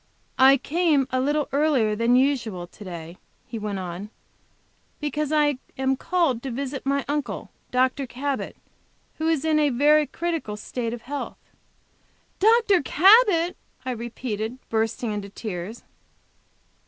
[0.39, 4.09] "I came a little earlier than usual to day," he went on,
[4.99, 8.07] "because I am called to visit my uncle, Dr.
[8.07, 8.55] Cabot,
[9.19, 11.37] who is in a very critical state of health."
[12.39, 12.81] "Dr.
[12.81, 15.83] Cabot!" I repeated, bursting into tears.